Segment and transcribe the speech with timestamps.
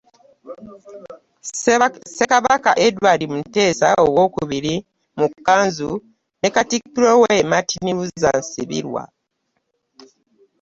[2.07, 4.75] Ssekabaka Edward Muteesa Owookubiri,
[5.19, 5.91] mu kkanzu,
[6.39, 9.03] ne Katikkiro we Martin Luther Nsibirwa.